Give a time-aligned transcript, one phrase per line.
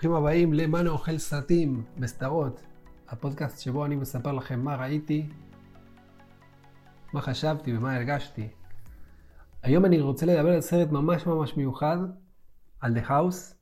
[0.00, 2.60] ברוכים הבאים למאנו אוכל סרטים וסדרות,
[3.08, 5.26] הפודקאסט שבו אני מספר לכם מה ראיתי,
[7.12, 8.48] מה חשבתי ומה הרגשתי.
[9.62, 11.96] היום אני רוצה לדבר על סרט ממש ממש מיוחד,
[12.80, 13.54] על The House.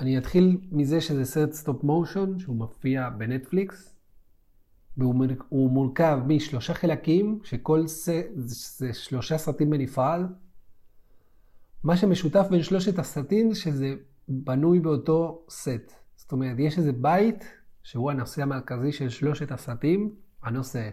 [0.00, 3.96] אני אתחיל מזה שזה סרט stop motion שהוא מופיע בנטפליקס,
[4.96, 10.20] והוא מורכב משלושה חלקים, שכל סרט זה שלושה סרטים בנפרד.
[11.84, 13.94] מה שמשותף בין שלושת הסרטים, שזה
[14.28, 15.92] בנוי באותו סט.
[16.16, 17.44] זאת אומרת, יש איזה בית,
[17.82, 20.90] שהוא הנושא המרכזי של שלושת הסרטים, הנושא.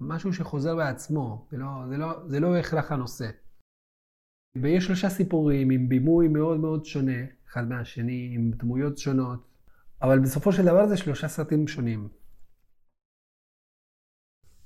[0.00, 3.30] משהו שחוזר בעצמו, זה לא, זה לא, זה לא הכרח הנושא.
[4.62, 9.46] ויש שלושה סיפורים עם בימוי מאוד מאוד שונה, אחד מהשני, עם דמויות שונות,
[10.02, 12.08] אבל בסופו של דבר זה שלושה סרטים שונים.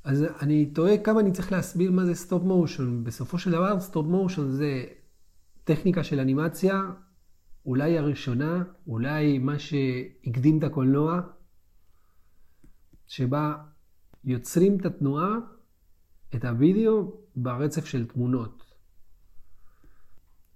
[0.04, 3.04] אז אני תוהה כמה אני צריך להסביר מה זה stop motion.
[3.04, 4.84] בסופו של דבר stop motion זה
[5.66, 6.82] טכניקה של אנימציה,
[7.66, 11.20] אולי הראשונה, אולי מה שהקדים את הקולנוע,
[13.06, 13.56] שבה
[14.24, 15.28] יוצרים את התנועה,
[16.34, 18.64] את הוידאו, ברצף של תמונות.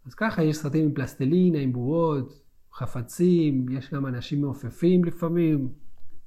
[0.06, 5.72] אז ככה יש סרטים עם פלסטלינה, עם בועות, חפצים, יש גם אנשים מעופפים לפעמים.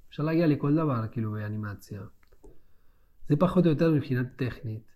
[0.09, 2.01] אפשר להגיע לכל דבר, כאילו, באנימציה.
[3.29, 4.92] זה פחות או יותר מבחינת טכנית.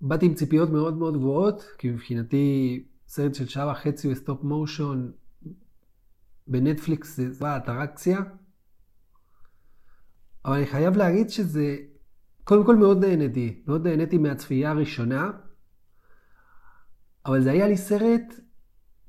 [0.00, 5.12] באתי עם ציפיות מאוד מאוד גבוהות, כי מבחינתי סרט של שעה וחצי ו stop motion
[6.46, 8.18] בנטפליקס זה אטרקציה.
[10.44, 11.76] אבל אני חייב להגיד שזה,
[12.44, 15.30] קודם כל מאוד נהניתי, מאוד נהניתי מהצפייה הראשונה,
[17.26, 18.34] אבל זה היה לי סרט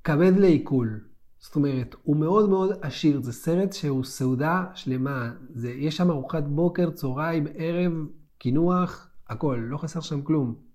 [0.04, 1.08] כבד לעיכול.
[1.40, 5.34] זאת אומרת, הוא מאוד מאוד עשיר, זה סרט שהוא סעודה שלמה.
[5.54, 7.94] זה, יש שם ארוחת בוקר, צהריים, ערב,
[8.38, 10.67] קינוח, הכל, לא חסר שם כלום.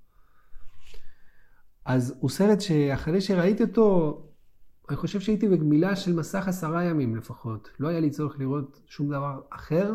[1.85, 4.19] אז הוא סרט שאחרי שראיתי אותו,
[4.89, 7.69] אני חושב שהייתי בגמילה של מסך עשרה ימים לפחות.
[7.81, 9.95] לא היה לי צורך לראות שום דבר אחר,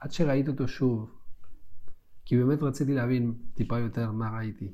[0.00, 1.18] עד שראיתי אותו שוב.
[2.24, 4.72] כי באמת רציתי להבין טיפה יותר מה ראיתי.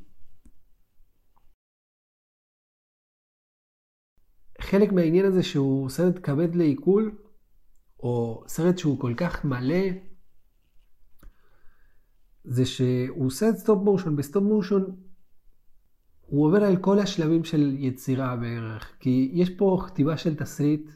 [4.60, 7.18] חלק מהעניין הזה שהוא סרט כבד לעיכול,
[7.98, 9.84] או סרט שהוא כל כך מלא,
[12.44, 14.16] זה שהוא עושה את stop motion.
[14.16, 14.84] ב stop motion
[16.20, 18.92] הוא עובר על כל השלבים של יצירה בערך.
[19.00, 20.90] כי יש פה כתיבה של תסריט,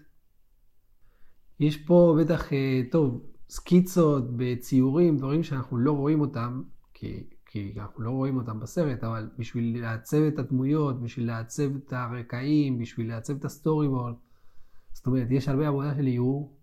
[1.60, 6.62] יש פה בטח, אה, טוב, סקיצות בציורים, דברים שאנחנו לא רואים אותם,
[6.94, 11.92] כי כי אנחנו לא רואים אותם בסרט, אבל בשביל לעצב את הדמויות, בשביל לעצב את
[11.92, 14.14] הרקעים, בשביל לעצב את ה storyboard,
[14.92, 16.56] זאת אומרת, יש הרבה עבודה של איור.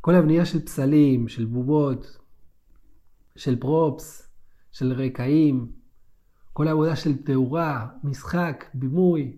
[0.00, 2.18] כל הבנייה של פסלים, של בובות,
[3.36, 4.32] של פרופס,
[4.72, 5.72] של רקעים,
[6.52, 9.36] כל העבודה של תאורה, משחק, בימוי.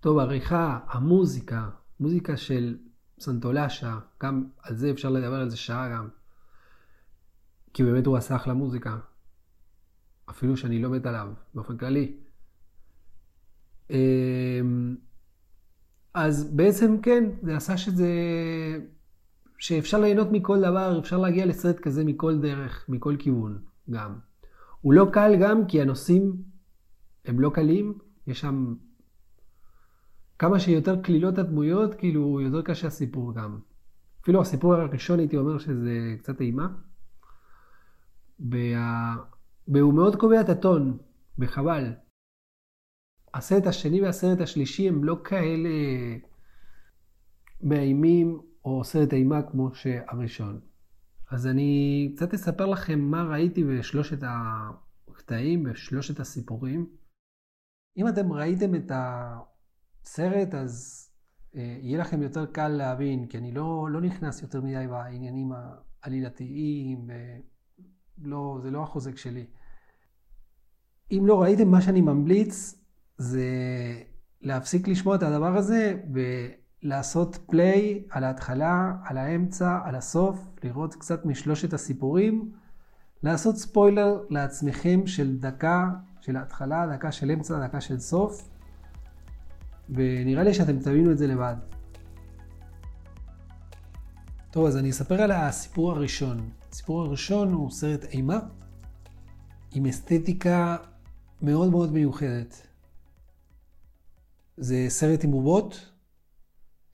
[0.00, 1.70] טוב, עריכה, המוזיקה,
[2.00, 2.78] מוזיקה של
[3.20, 6.08] סנטולשה, גם על זה אפשר לדבר על זה שעה גם.
[7.74, 8.98] כי באמת הוא עשה אחלה מוזיקה.
[10.30, 12.16] אפילו שאני לא מת עליו, באופן כללי.
[13.90, 14.96] אמ,
[16.14, 18.08] אז בעצם כן, זה עשה שזה...
[19.58, 23.58] שאפשר ליהנות מכל דבר, אפשר להגיע לסרט כזה מכל דרך, מכל כיוון
[23.90, 24.18] גם.
[24.80, 26.42] הוא לא קל גם כי הנושאים
[27.24, 28.74] הם לא קלים, יש שם
[30.38, 33.58] כמה שיותר קלילות הדמויות, כאילו יותר קשה הסיפור גם.
[34.22, 36.68] אפילו הסיפור הראשון הייתי אומר שזה קצת אימה.
[38.50, 39.16] וה...
[39.68, 40.98] והוא מאוד קובע את הטון,
[41.38, 41.92] וחבל.
[43.34, 45.68] הסרט השני והסרט השלישי הם לא כאלה
[47.60, 50.60] מאיימים או סרט אימה כמו שהראשון.
[51.30, 56.86] אז אני קצת אספר לכם מה ראיתי בשלושת הקטעים, בשלושת הסיפורים.
[57.96, 61.04] אם אתם ראיתם את הסרט, אז
[61.56, 65.52] אה, יהיה לכם יותר קל להבין, כי אני לא, לא נכנס יותר מדי בעניינים
[66.02, 67.10] העלילתיים.
[68.18, 69.46] לא, זה לא החוזק שלי.
[71.10, 72.84] אם לא ראיתם, מה שאני ממליץ
[73.18, 73.46] זה
[74.40, 76.02] להפסיק לשמוע את הדבר הזה
[76.82, 82.52] ולעשות פליי על ההתחלה, על האמצע, על הסוף, לראות קצת משלושת הסיפורים,
[83.22, 85.90] לעשות ספוילר לעצמכם של דקה
[86.20, 88.48] של ההתחלה, דקה של אמצע, דקה של סוף,
[89.90, 91.54] ונראה לי שאתם תבינו את זה לבד.
[94.50, 96.50] טוב, אז אני אספר על הסיפור הראשון.
[96.70, 98.38] הסיפור הראשון הוא סרט אימה
[99.74, 100.76] עם אסתטיקה
[101.42, 102.66] מאוד מאוד מיוחדת.
[104.56, 105.87] זה סרט עם בובות,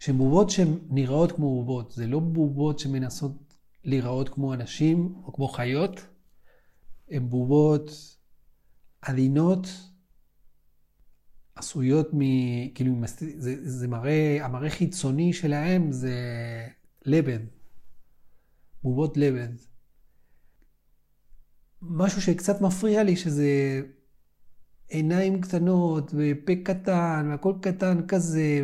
[0.05, 1.93] שהן בובות שהן נראות כמו בובות.
[1.93, 3.55] זה לא בובות שמנסות
[3.85, 6.07] להיראות כמו אנשים או כמו חיות,
[7.11, 7.91] הן בובות
[9.03, 9.69] עדינות,
[11.55, 12.19] עשויות מ...
[12.75, 12.95] כאילו,
[13.37, 16.17] זה, זה מראה, המראה חיצוני שלהם זה
[17.05, 17.41] לבד,
[18.83, 19.53] בובות לבד.
[21.83, 23.81] משהו שקצת מפריע לי שזה
[24.89, 28.61] עיניים קטנות ופה קטן והכל קטן כזה,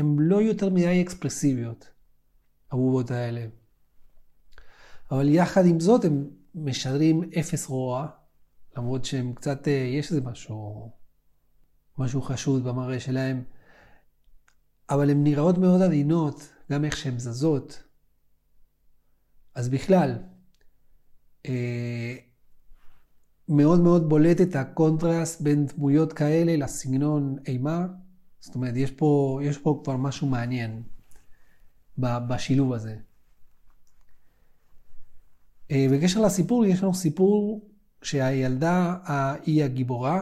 [0.00, 1.90] והן לא יותר מדי אקספרסיביות,
[2.72, 3.46] הבובות האלה.
[5.10, 8.08] אבל יחד עם זאת הם משדרים אפס רוע,
[8.76, 10.90] למרות שהם קצת, אה, יש איזה משהו,
[11.98, 13.44] משהו חשוד במראה שלהם,
[14.90, 17.82] אבל הן נראות מאוד עדינות, גם איך שהן זזות.
[19.54, 20.18] אז בכלל,
[21.46, 22.16] אה,
[23.48, 27.86] מאוד מאוד בולט את הקונטרסט בין דמויות כאלה לסגנון אימה.
[28.40, 30.82] זאת אומרת, יש פה, יש פה כבר משהו מעניין
[31.98, 32.96] בשילוב הזה.
[35.70, 37.68] אה, בקשר לסיפור, יש לנו סיפור
[38.02, 38.96] שהילדה
[39.46, 40.20] היא הגיבורה.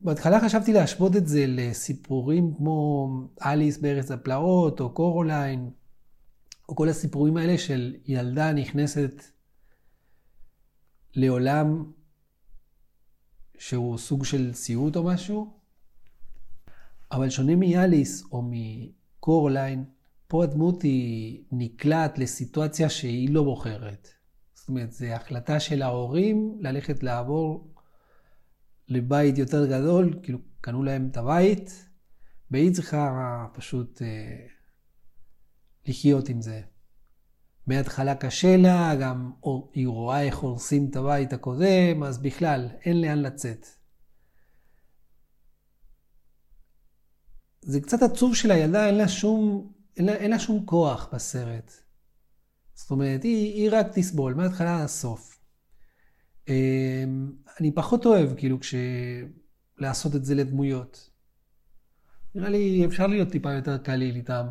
[0.00, 3.08] בהתחלה חשבתי להשוות את זה לסיפורים כמו
[3.42, 5.70] אליס בארץ הפלאות, או קורוליין,
[6.68, 9.22] או כל הסיפורים האלה של ילדה נכנסת
[11.14, 11.92] לעולם
[13.58, 15.57] שהוא סוג של סיוט או משהו.
[17.12, 19.84] אבל שונה מאליס או מקורוליין,
[20.26, 24.08] פה הדמות היא נקלעת לסיטואציה שהיא לא בוחרת.
[24.54, 27.74] זאת אומרת, זו החלטה של ההורים ללכת לעבור
[28.88, 31.88] לבית יותר גדול, כאילו קנו להם את הבית,
[32.50, 34.46] והיא צריכה פשוט אה,
[35.86, 36.60] לחיות עם זה.
[37.66, 39.32] מההתחלה קשה לה, גם
[39.72, 43.66] היא רואה איך הורסים את הבית הקודם, אז בכלל, אין לאן לצאת.
[47.62, 51.72] זה קצת עצוב שלילדה אין לה שום, אין לה, אין לה שום כוח בסרט.
[52.74, 55.40] זאת אומרת, היא, היא רק תסבול, מההתחלה עד הסוף.
[56.48, 58.74] אמ, אני פחות אוהב, כאילו, כש...
[59.78, 61.10] לעשות את זה לדמויות.
[62.34, 64.46] נראה לי אפשר להיות טיפה יותר קליל איתם,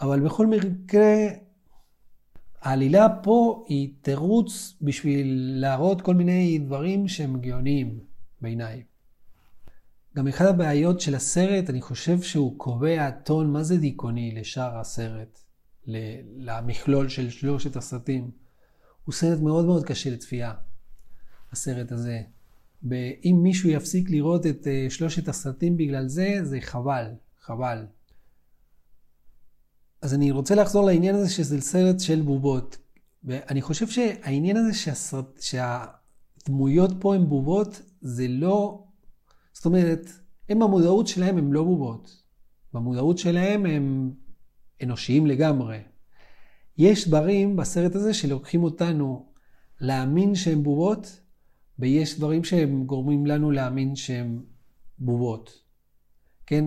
[0.00, 1.14] אבל בכל מקרה,
[2.60, 8.00] העלילה פה היא תירוץ בשביל להראות כל מיני דברים שהם גאוניים
[8.40, 8.82] בעיניי.
[10.16, 15.40] גם אחת הבעיות של הסרט, אני חושב שהוא קובע טון מה זה דיכאוני לשאר הסרט,
[16.36, 18.30] למכלול של שלושת הסרטים.
[19.04, 20.52] הוא סרט מאוד מאוד קשה לצפייה,
[21.52, 22.20] הסרט הזה.
[22.82, 27.06] ואם מישהו יפסיק לראות את אה, שלושת הסרטים בגלל זה, זה חבל,
[27.40, 27.86] חבל.
[30.02, 32.76] אז אני רוצה לחזור לעניין הזה שזה סרט של בובות.
[33.24, 38.84] ואני חושב שהעניין הזה שהסרט, שהדמויות פה הן בובות, זה לא...
[39.54, 40.10] זאת אומרת,
[40.48, 42.22] הם במודעות שלהם הם לא בובות.
[42.72, 44.12] במודעות שלהם הם
[44.82, 45.78] אנושיים לגמרי.
[46.78, 49.32] יש דברים בסרט הזה שלוקחים אותנו
[49.80, 51.20] להאמין שהם בובות,
[51.78, 54.44] ויש דברים שהם גורמים לנו להאמין שהם
[54.98, 55.62] בובות.
[56.46, 56.64] כן?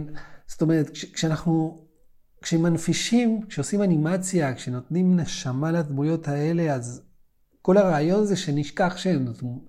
[0.47, 1.83] זאת אומרת, כשאנחנו
[2.41, 7.01] כשמנפישים, כשעושים אנימציה, כשנותנים נשמה לדמויות האלה, אז
[7.61, 8.97] כל הרעיון זה שנשכח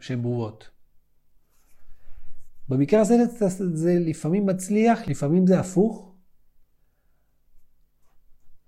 [0.00, 0.70] שהן בובות.
[2.68, 3.14] במקרה הזה
[3.74, 6.14] זה לפעמים מצליח, לפעמים זה הפוך,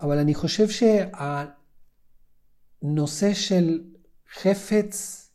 [0.01, 0.67] אבל אני חושב
[2.83, 3.85] שהנושא של
[4.35, 5.27] חפץ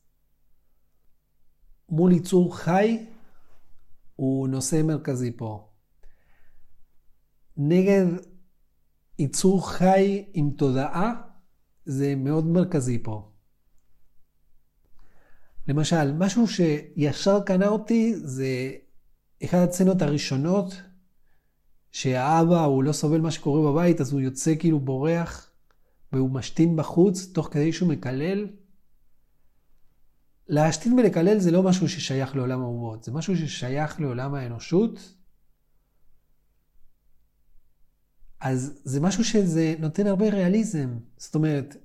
[1.89, 3.05] מול ייצור חי
[4.15, 5.69] הוא נושא מרכזי פה.
[7.57, 8.05] נגד
[9.19, 11.22] ייצור חי עם תודעה
[11.86, 13.31] זה מאוד מרכזי פה.
[15.67, 18.72] למשל, משהו שישר קנה אותי זה
[19.43, 20.81] אחד הסצנות הראשונות
[21.91, 25.51] שהאבא הוא לא סובל מה שקורה בבית אז הוא יוצא כאילו בורח
[26.12, 28.48] והוא משתין בחוץ תוך כדי שהוא מקלל.
[30.48, 35.15] להשתין ולקלל זה לא משהו ששייך לעולם האומות, זה משהו ששייך לעולם האנושות
[38.39, 40.98] אז זה משהו שזה נותן הרבה ריאליזם.
[41.17, 41.75] זאת אומרת,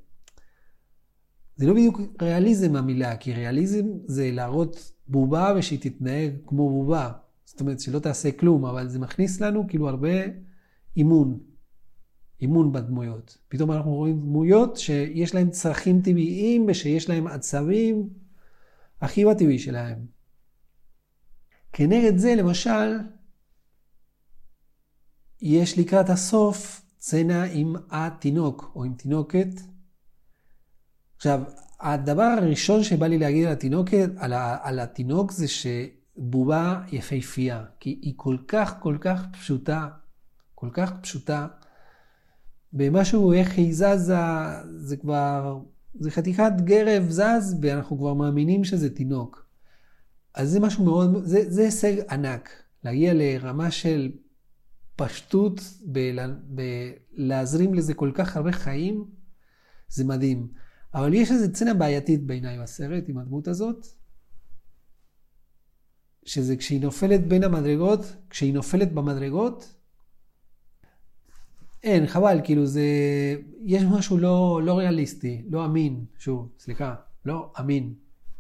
[1.61, 7.13] זה לא בדיוק ריאליזם המילה, כי ריאליזם זה להראות בובה ושהיא תתנהג כמו בובה.
[7.45, 10.09] זאת אומרת, שלא תעשה כלום, אבל זה מכניס לנו כאילו הרבה
[10.97, 11.41] אימון.
[12.41, 13.39] אימון בדמויות.
[13.49, 18.09] פתאום אנחנו רואים דמויות שיש להן צרכים טבעיים ושיש להן עצבים
[19.01, 20.07] הכי בטבעי שלהם.
[21.73, 22.99] כנגד זה, למשל,
[25.41, 29.49] יש לקראת הסוף צנע עם התינוק או עם תינוקת.
[31.21, 31.43] עכשיו,
[31.81, 37.99] הדבר הראשון שבא לי להגיד על התינוקת, על, ה, על התינוק זה שבובה יפהפייה, כי
[38.03, 39.89] היא כל כך כל כך פשוטה,
[40.55, 41.47] כל כך פשוטה,
[42.73, 44.17] במשהו איך היא זזה,
[44.77, 45.61] זה כבר
[45.95, 49.47] זה חתיכת גרב זז, ואנחנו כבר מאמינים שזה תינוק.
[50.35, 52.51] אז זה משהו מאוד, זה, זה הישג ענק,
[52.85, 54.13] להגיע לרמה של
[54.97, 55.61] פשטות,
[56.47, 59.05] בלהזרים לזה כל כך הרבה חיים,
[59.89, 60.70] זה מדהים.
[60.95, 63.87] אבל יש איזו צנע בעייתית בעיניי בסרט עם הדמות הזאת,
[66.25, 69.75] שזה כשהיא נופלת בין המדרגות, כשהיא נופלת במדרגות,
[71.83, 72.85] אין, חבל, כאילו זה,
[73.65, 76.95] יש משהו לא, לא ריאליסטי, לא אמין, שוב, סליחה,
[77.25, 77.95] לא אמין,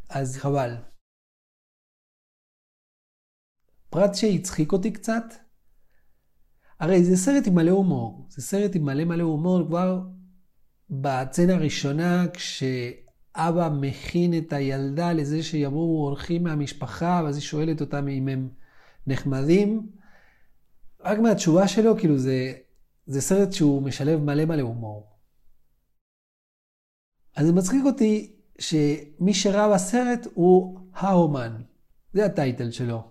[0.09, 0.75] אז חבל.
[3.90, 5.25] פרט שהצחיק אותי קצת,
[6.78, 10.02] הרי זה סרט עם מלא הומור, זה סרט עם מלא מלא הומור כבר
[10.90, 18.28] בצנה הראשונה, כשאבא מכין את הילדה לזה שיבואו אורחים מהמשפחה, ואז היא שואלת אותם אם
[18.28, 18.49] הם
[19.06, 19.90] נחמדים.
[21.00, 22.52] רק מהתשובה שלו, כאילו זה,
[23.06, 25.11] זה סרט שהוא משלב מלא מלא הומור.
[27.37, 31.62] אז זה מצחיק אותי שמי שראה בסרט הוא האומן,
[32.12, 33.02] זה הטייטל שלו.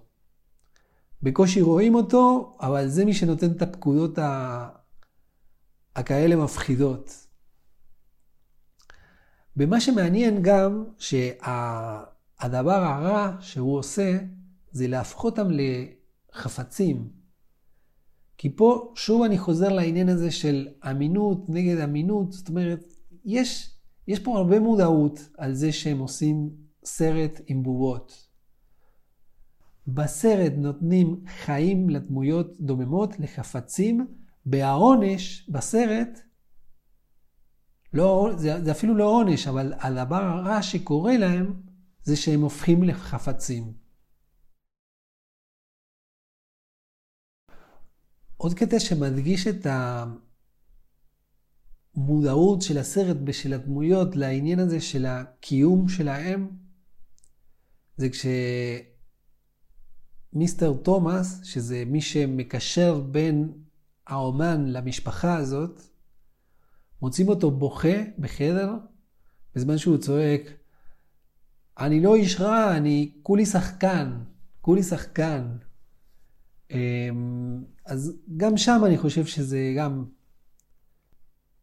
[1.23, 4.69] בקושי רואים אותו, אבל זה מי שנותן את הפקודות ה...
[5.95, 7.28] הכאלה מפחידות.
[9.57, 14.17] ומה שמעניין גם, שהדבר הרע שהוא עושה,
[14.71, 17.09] זה להפוך אותם לחפצים.
[18.37, 22.93] כי פה שוב אני חוזר לעניין הזה של אמינות נגד אמינות, זאת אומרת,
[23.25, 23.71] יש,
[24.07, 26.49] יש פה הרבה מודעות על זה שהם עושים
[26.83, 28.27] סרט עם בובות.
[29.87, 34.07] בסרט נותנים חיים לדמויות דוממות, לחפצים,
[34.45, 36.19] והעונש בסרט
[37.93, 41.61] לא, זה, זה אפילו לא עונש, אבל הדבר הרע שקורה להם
[42.03, 43.73] זה שהם הופכים לחפצים.
[48.37, 49.67] עוד קטע שמדגיש את
[51.95, 56.49] המודעות של הסרט ושל הדמויות לעניין הזה של הקיום שלהם,
[57.97, 58.07] זה
[60.33, 63.53] כשמיסטר תומאס, שזה מי שמקשר בין
[64.07, 65.81] האומן למשפחה הזאת,
[67.01, 68.73] מוצאים אותו בוכה בחדר,
[69.55, 70.41] בזמן שהוא צועק,
[71.79, 74.19] אני לא איש רע, אני כולי שחקן,
[74.61, 75.57] כולי שחקן.
[76.71, 80.05] אמ, אז גם שם אני חושב שזה גם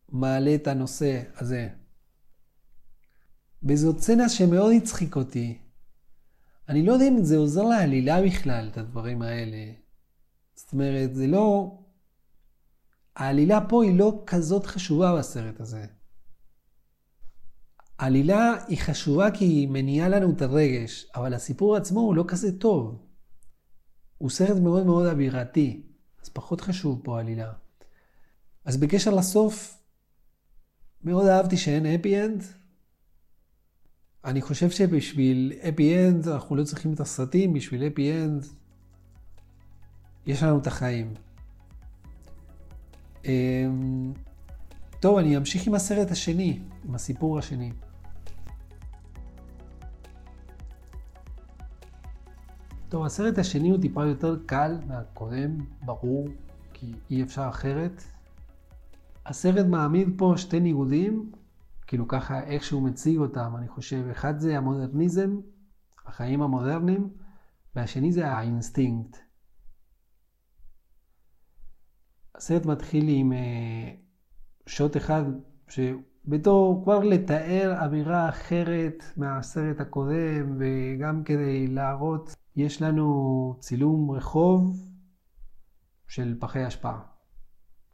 [0.08, 1.68] מעלה את הנושא הזה.
[3.62, 5.58] וזאת סצנה שמאוד הצחיק אותי.
[6.68, 9.72] אני לא יודע אם זה עוזר לעלילה בכלל, את הדברים האלה.
[10.54, 11.78] זאת אומרת, זה לא...
[13.16, 15.86] העלילה פה היא לא כזאת חשובה בסרט הזה.
[17.98, 22.58] העלילה היא חשובה כי היא מניעה לנו את הרגש, אבל הסיפור עצמו הוא לא כזה
[22.58, 23.06] טוב.
[24.18, 25.82] הוא סרט מאוד מאוד אווירתי,
[26.22, 27.52] אז פחות חשוב פה העלילה.
[28.64, 29.82] אז בקשר לסוף,
[31.04, 32.44] מאוד אהבתי שאין happy end.
[34.24, 38.46] אני חושב שבשביל happy end אנחנו לא צריכים את הסרטים, בשביל happy end
[40.26, 41.25] יש לנו את החיים.
[43.26, 44.12] אמ,
[45.00, 47.72] טוב, אני אמשיך עם הסרט השני, עם הסיפור השני.
[52.88, 56.28] טוב, הסרט השני הוא טיפה יותר קל מהקודם, ברור,
[56.72, 58.02] כי אי אפשר אחרת.
[59.26, 61.32] הסרט מעמיד פה שתי ניגודים,
[61.86, 64.08] כאילו ככה איך שהוא מציג אותם, אני חושב.
[64.10, 65.36] אחד זה המודרניזם,
[66.06, 67.08] החיים המודרניים,
[67.76, 69.25] והשני זה האינסטינקט.
[72.36, 73.90] הסרט מתחיל עם אה,
[74.66, 75.22] שוט אחד,
[75.68, 84.76] שבתור כבר לתאר אווירה אחרת מהסרט הקודם, וגם כדי להראות, יש לנו צילום רחוב
[86.08, 86.92] של פחי אשפה.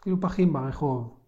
[0.03, 1.21] כאילו פחים ברחוב.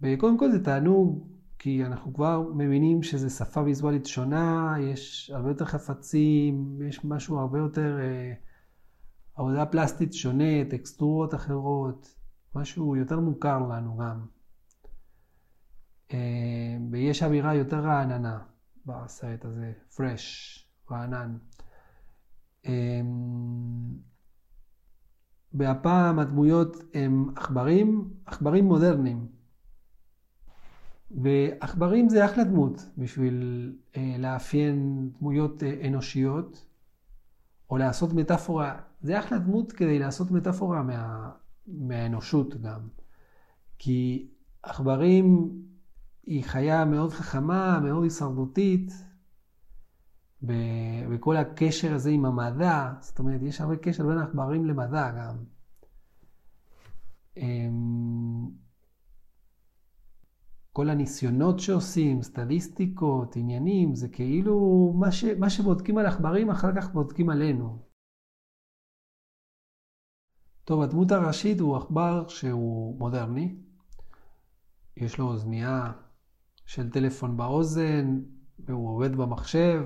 [0.00, 5.64] וקודם כל זה תענוג, כי אנחנו כבר מבינים שזו שפה ויזואלית שונה, יש הרבה יותר
[5.64, 7.98] חפצים, יש משהו הרבה יותר...
[8.00, 8.32] אה,
[9.34, 12.14] עבודה פלסטית שונה, טקסטורות אחרות,
[12.54, 14.26] משהו יותר מוכר לנו גם.
[16.12, 18.38] אה, ויש אווירה יותר רעננה
[18.86, 20.58] בסרט הזה, פרש,
[20.90, 21.36] רענן.
[22.66, 23.00] אה,
[25.52, 29.26] והפעם הדמויות הם עכברים, עכברים מודרניים.
[31.10, 36.66] ועכברים זה אחלה דמות בשביל אה, לאפיין דמויות אנושיות,
[37.70, 41.30] או לעשות מטאפורה זה אחלה דמות כדי לעשות מטאפורה מה,
[41.66, 42.80] מהאנושות גם.
[43.78, 44.28] כי
[44.62, 45.50] עכברים
[46.26, 48.92] היא חיה מאוד חכמה, מאוד הישרדותית,
[51.10, 55.36] וכל הקשר הזה עם המדע, זאת אומרת, יש הרבה קשר בין עכברים למדע גם.
[60.76, 66.92] כל הניסיונות שעושים, סטטיסטיקות, עניינים, זה כאילו מה, ש, מה שבודקים על עכברים, אחר כך
[66.92, 67.78] בודקים עלינו.
[70.64, 73.56] טוב, הדמות הראשית הוא עכבר שהוא מודרני.
[74.96, 75.92] יש לו אוזנייה
[76.66, 78.20] של טלפון באוזן,
[78.58, 79.82] והוא עובד במחשב.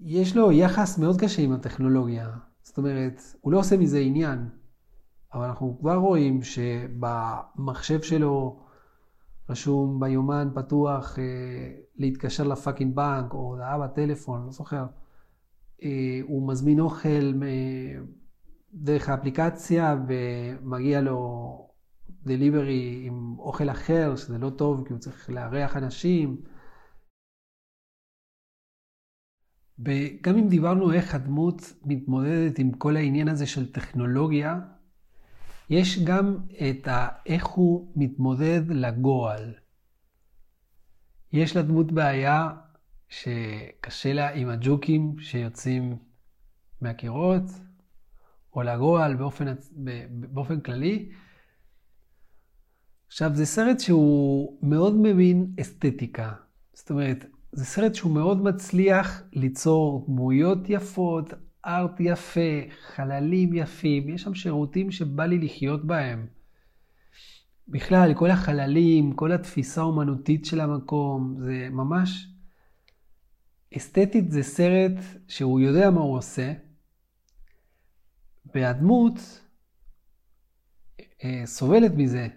[0.00, 2.36] יש לו יחס מאוד קשה עם הטכנולוגיה.
[2.62, 4.48] זאת אומרת, הוא לא עושה מזה עניין.
[5.34, 8.65] אבל אנחנו כבר רואים שבמחשב שלו
[9.48, 11.24] רשום ביומן פתוח אה,
[11.96, 14.86] להתקשר לפאקינג בנק, או הודעה בטלפון, לא זוכר.
[15.82, 17.32] אה, הוא מזמין אוכל
[18.74, 21.68] דרך האפליקציה ומגיע לו
[22.22, 26.42] דליברי עם אוכל אחר, שזה לא טוב כי הוא צריך לארח אנשים.
[29.78, 34.60] וגם אם דיברנו איך הדמות מתמודדת עם כל העניין הזה של טכנולוגיה,
[35.70, 36.38] יש גם
[36.70, 37.08] את ה...
[37.26, 39.54] איך הוא מתמודד לגועל.
[41.32, 42.50] יש לדמות בעיה
[43.08, 45.96] שקשה לה עם הג'וקים שיוצאים
[46.80, 47.42] מהקירות,
[48.52, 49.54] או לגועל באופן,
[50.10, 51.12] באופן כללי.
[53.06, 56.32] עכשיו, זה סרט שהוא מאוד מבין אסתטיקה.
[56.72, 61.32] זאת אומרת, זה סרט שהוא מאוד מצליח ליצור דמויות יפות,
[61.66, 62.60] ארט יפה,
[62.94, 66.26] חללים יפים, יש שם שירותים שבא לי לחיות בהם.
[67.68, 72.28] בכלל, כל החללים, כל התפיסה האומנותית של המקום, זה ממש...
[73.76, 74.92] אסתטית זה סרט
[75.28, 76.52] שהוא יודע מה הוא עושה,
[78.54, 79.40] והדמות
[81.24, 82.28] אה, סובלת מזה,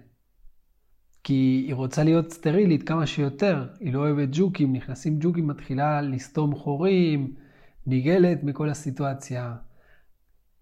[1.23, 6.55] כי היא רוצה להיות סטרילית כמה שיותר, היא לא אוהבת ג'וקים, נכנסים ג'וקים, מתחילה לסתום
[6.55, 7.35] חורים,
[7.87, 9.55] נגלת מכל הסיטואציה.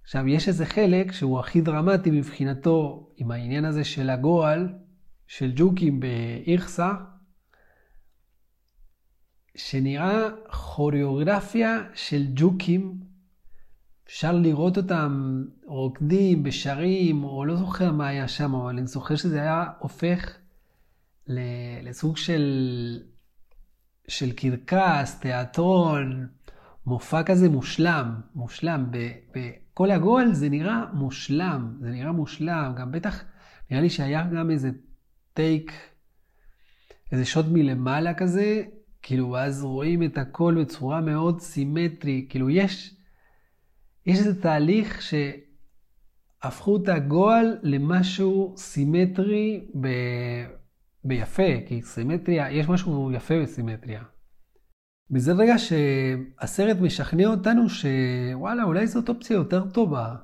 [0.04, 4.74] עכשיו, יש איזה חלק שהוא הכי דרמטי מבחינתו עם העניין הזה של הגועל,
[5.28, 6.94] של ג'וקים באיכסה,
[9.56, 13.00] שנראה כוריאוגרפיה של ג'וקים.
[14.08, 19.42] אפשר לראות אותם רוקדים בשרים, או לא זוכר מה היה שם, אבל אני זוכר שזה
[19.42, 20.38] היה הופך
[21.84, 22.44] לסוג של,
[24.08, 26.28] של קרקס, תיאטרון,
[26.88, 28.86] מופע כזה מושלם, מושלם.
[29.36, 32.74] בכל הגול זה נראה מושלם, זה נראה מושלם.
[32.78, 33.24] גם בטח,
[33.72, 34.72] נראה לי שהיה גם איזה
[35.34, 35.72] טייק,
[37.12, 38.64] איזה שוט מלמעלה כזה,
[39.02, 42.30] כאילו, אז רואים את הכל בצורה מאוד סימטרית.
[42.30, 42.96] כאילו, יש,
[44.06, 45.02] יש איזה תהליך
[46.42, 49.88] שהפכו את הגועל למשהו סימטרי ב...
[51.04, 54.04] ביפה, כי סימטריה, יש משהו יפה בסימטריה.
[55.12, 60.16] וזה רגע שהסרט משכנע אותנו שוואלה, אולי זאת אופציה יותר טובה.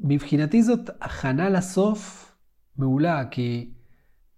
[0.00, 2.32] מבחינתי זאת הכנה לסוף
[2.76, 3.70] מעולה, כי,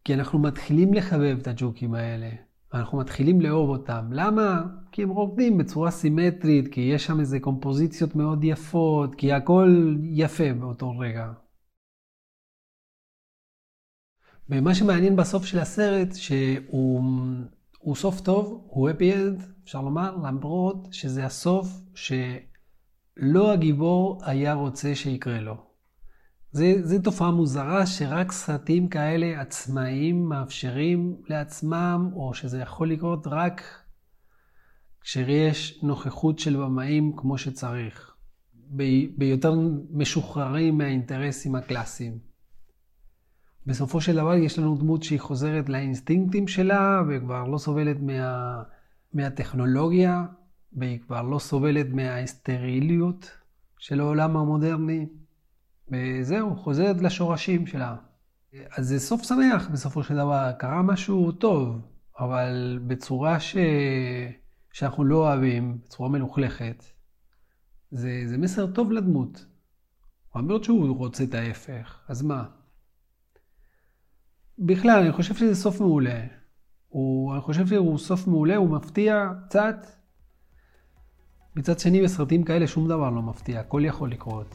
[0.04, 2.30] כי אנחנו מתחילים לחבב את הג'וקים האלה.
[2.74, 4.08] אנחנו מתחילים לאהוב אותם.
[4.12, 4.62] למה?
[4.92, 10.52] כי הם רוקדים בצורה סימטרית, כי יש שם איזה קומפוזיציות מאוד יפות, כי הכל יפה
[10.60, 11.32] באותו רגע.
[14.48, 17.02] ומה שמעניין בסוף של הסרט, שהוא
[17.96, 25.40] סוף טוב, הוא happy end, אפשר לומר, למרות שזה הסוף שלא הגיבור היה רוצה שיקרה
[25.40, 25.56] לו.
[26.52, 33.62] זו תופעה מוזרה שרק סרטים כאלה עצמאיים מאפשרים לעצמם, או שזה יכול לקרות רק
[35.00, 38.14] כשיש נוכחות של במאים כמו שצריך,
[39.16, 39.54] ביותר
[39.90, 42.27] משוחררים מהאינטרסים הקלאסיים.
[43.68, 48.62] בסופו של דבר יש לנו דמות שהיא חוזרת לאינסטינקטים שלה וכבר לא סובלת מה,
[49.12, 50.26] מהטכנולוגיה
[50.72, 53.30] והיא כבר לא סובלת מהאסטריליות
[53.78, 55.06] של העולם המודרני.
[55.88, 57.96] וזהו, חוזרת לשורשים שלה.
[58.76, 61.80] אז זה סוף שמח בסופו של דבר, קרה משהו טוב,
[62.18, 63.56] אבל בצורה ש...
[64.72, 66.84] שאנחנו לא אוהבים, בצורה מלוכלכת.
[67.90, 69.46] זה, זה מסר טוב לדמות.
[70.34, 72.57] אומר שהוא רוצה את ההפך, אז מה?
[74.58, 76.20] בכלל, אני חושב שזה סוף מעולה.
[76.88, 79.86] הוא, אני חושב שהוא סוף מעולה, הוא מפתיע קצת.
[81.56, 84.54] מצד שני, בסרטים כאלה שום דבר לא מפתיע, הכל יכול לקרות.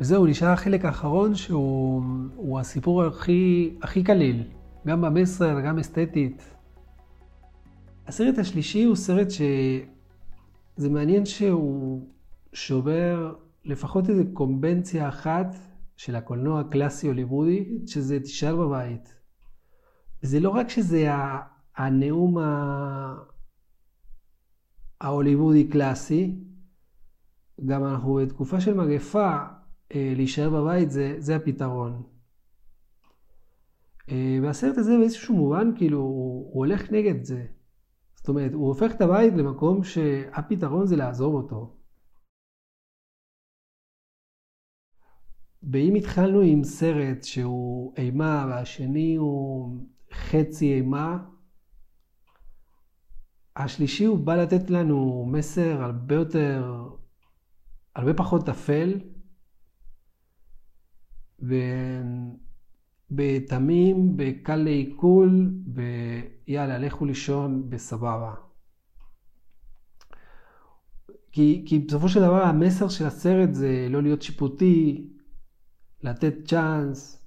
[0.00, 4.42] וזהו, נשאר החלק האחרון שהוא הסיפור הכי, הכי קליל,
[4.86, 6.54] גם במסר, גם אסתטית.
[8.06, 12.06] הסרט השלישי הוא סרט שזה מעניין שהוא
[12.52, 15.67] שובר לפחות איזו קומבנציה אחת
[15.98, 19.14] של הקולנוע הקלאסי הוליוודי, שזה תישאר בבית.
[20.22, 21.10] זה לא רק שזה
[21.76, 22.36] הנאום
[25.00, 26.38] ההוליוודי קלאסי,
[27.66, 29.36] גם אנחנו בתקופה של מגפה,
[29.94, 32.02] אה, להישאר בבית זה, זה הפתרון.
[34.10, 37.46] אה, והסרט הזה באיזשהו מובן, כאילו, הוא, הוא הולך נגד זה.
[38.14, 41.77] זאת אומרת, הוא הופך את הבית למקום שהפתרון זה לעזוב אותו.
[45.62, 49.76] ואם התחלנו עם סרט שהוא אימה והשני הוא
[50.12, 51.18] חצי אימה,
[53.56, 56.88] השלישי הוא בא לתת לנו מסר הרבה יותר,
[57.94, 59.00] הרבה פחות אפל,
[63.10, 68.34] בתמים, בקל לעיכול, ויאללה, לכו לישון בסבבה.
[71.32, 75.08] כי, כי בסופו של דבר המסר של הסרט זה לא להיות שיפוטי,
[76.02, 77.26] לתת צ'אנס,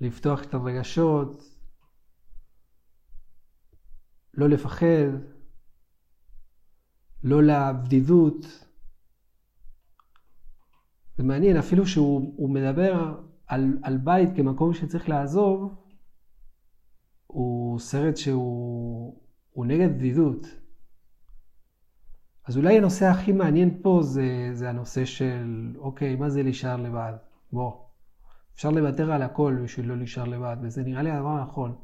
[0.00, 1.42] לפתוח את הרגשות,
[4.34, 5.10] לא לפחד,
[7.22, 8.66] לא לבדידות.
[11.16, 15.74] זה מעניין, אפילו שהוא מדבר על, על בית כמקום שצריך לעזוב,
[17.26, 20.46] הוא סרט שהוא נגד בדידות.
[22.44, 27.12] אז אולי הנושא הכי מעניין פה זה, זה הנושא של, אוקיי, מה זה להישאר לבד?
[27.52, 27.85] בוא.
[28.56, 31.78] אפשר לוותר על הכל בשביל לא להישאר לבד, וזה נראה לי הדבר הנכון.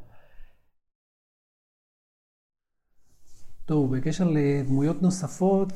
[3.65, 5.73] טוב, בקשר לדמויות נוספות,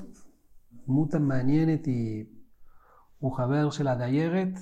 [0.87, 2.25] דמות המעניינת היא,
[3.19, 4.59] הוא חבר של הדיירת,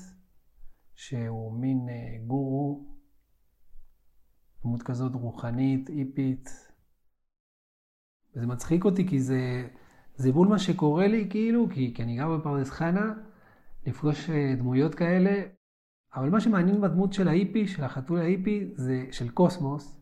[0.94, 2.96] שהוא מין אה, גורו,
[4.62, 6.50] דמות כזאת רוחנית, איפית.
[8.36, 9.68] וזה מצחיק אותי כי זה,
[10.14, 13.14] זה בול מה שקורה לי כאילו, כי, כי אני גר בפרדס חנה,
[13.86, 15.42] לפגוש אה, דמויות כאלה,
[16.14, 20.00] אבל מה שמעניין בדמות של האיפי, של החתול האיפי, זה, של קוסמוס,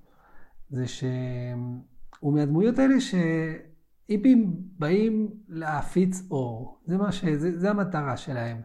[0.70, 6.80] זה שהוא מהדמויות האלה שאיפים באים להפיץ אור.
[6.86, 7.24] זה, מה ש...
[7.24, 8.60] זה, זה המטרה שלהם.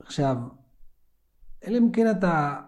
[0.00, 0.36] עכשיו,
[1.66, 2.60] אלא אם כן אתה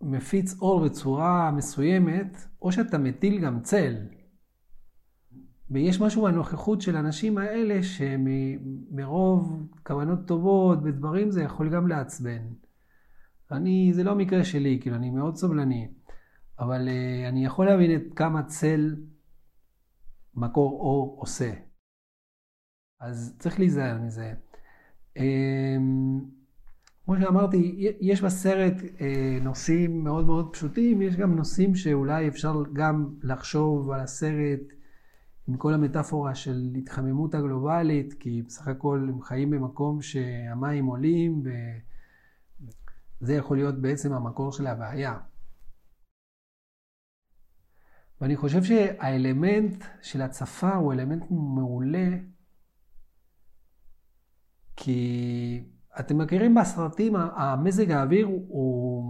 [0.00, 3.94] מפיץ אור בצורה מסוימת, או שאתה מטיל גם צל.
[5.72, 12.42] ויש משהו בנוכחות של האנשים האלה שמרוב כוונות טובות ודברים זה יכול גם לעצבן.
[13.50, 15.88] אני, זה לא המקרה שלי, כאילו, אני מאוד סובלני,
[16.58, 18.96] אבל uh, אני יכול להבין את כמה צל
[20.34, 21.52] מקור אור עושה.
[23.00, 24.34] אז צריך להיזהר מזה.
[25.18, 25.22] Um,
[27.04, 33.14] כמו שאמרתי, יש בסרט אה, נושאים מאוד מאוד פשוטים, יש גם נושאים שאולי אפשר גם
[33.22, 34.60] לחשוב על הסרט
[35.48, 41.42] עם כל המטאפורה של התחממות הגלובלית, כי בסך הכל הם חיים במקום שהמים עולים,
[43.20, 45.18] וזה יכול להיות בעצם המקור של הבעיה.
[48.20, 52.08] ואני חושב שהאלמנט של הצפה הוא אלמנט מעולה,
[54.76, 55.64] כי
[56.00, 59.04] אתם מכירים בסרטים, המזג האוויר הוא,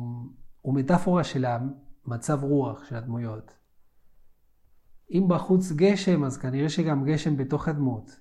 [0.61, 3.62] הוא מטאפורה של המצב רוח של הדמויות.
[5.13, 8.21] אם בחוץ גשם, אז כנראה שגם גשם בתוך הדמות.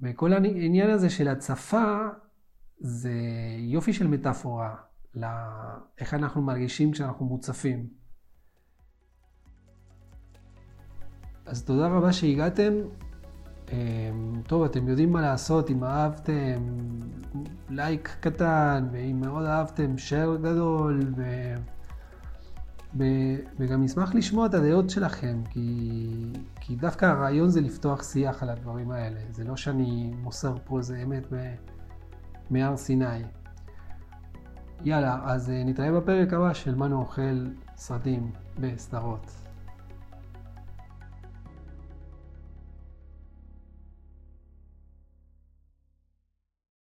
[0.00, 1.96] וכל העניין הזה של הצפה,
[2.78, 3.12] זה
[3.58, 4.74] יופי של מטאפורה
[5.14, 7.86] לאיך אנחנו מרגישים כשאנחנו מוצפים.
[11.46, 12.72] אז תודה רבה שהגעתם.
[13.72, 16.62] אמ, טוב, אתם יודעים מה לעשות, אם אהבתם,
[17.68, 21.22] לייק קטן, ואם מאוד אהבתם, שייר גדול, ו...
[23.58, 26.10] וגם נשמח לשמוע את הדעות שלכם, כי...
[26.60, 29.20] כי דווקא הרעיון זה לפתוח שיח על הדברים האלה.
[29.30, 31.26] זה לא שאני מוסר פה איזה אמת
[32.50, 33.22] מהר סיני.
[34.84, 39.39] יאללה, אז אה, נתראה בפרק הבא של מנו אוכל סרטים בסדרות.